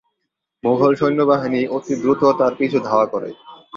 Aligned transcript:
মুগল 0.63 0.91
সৈন্যবাহিনী 0.95 1.61
অতি 1.75 1.93
দ্রুত 2.01 2.21
তাঁর 2.39 2.53
পিছু 2.59 2.77
ধাওয়া 2.87 3.07
করে। 3.13 3.29